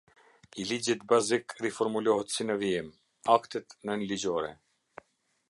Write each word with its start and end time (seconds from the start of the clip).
I 0.61 0.63
Ligjit 0.69 1.03
bazik 1.11 1.55
riformulohet 1.65 2.33
si 2.37 2.49
në 2.49 2.57
vijim: 2.65 2.91
Aktet 3.37 3.79
nënligjore. 3.93 4.51